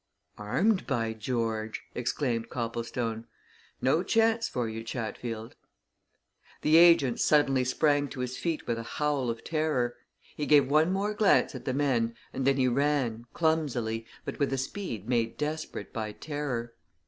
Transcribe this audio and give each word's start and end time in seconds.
"Armed, 0.39 0.87
by 0.87 1.13
George!" 1.13 1.83
exclaimed 1.93 2.49
Copplestone. 2.49 3.27
"No 3.83 4.01
chance 4.01 4.49
for 4.49 4.67
you, 4.67 4.83
Chatfield!" 4.83 5.55
The 6.63 6.77
agent 6.77 7.19
suddenly 7.19 7.63
sprang 7.63 8.07
to 8.09 8.21
his 8.21 8.35
feet 8.35 8.65
with 8.65 8.79
a 8.79 8.83
howl 8.97 9.29
of 9.29 9.43
terror. 9.43 9.95
He 10.35 10.47
gave 10.47 10.67
one 10.67 10.91
more 10.91 11.13
glance 11.13 11.53
at 11.53 11.65
the 11.65 11.73
men 11.75 12.15
and 12.33 12.47
then 12.47 12.57
he 12.57 12.67
ran, 12.67 13.27
clumsily, 13.35 14.07
but 14.25 14.39
with 14.39 14.51
a 14.51 14.57
speed 14.57 15.07
made 15.07 15.37
desperate 15.37 15.93
by 15.93 16.13
terror. 16.13 16.73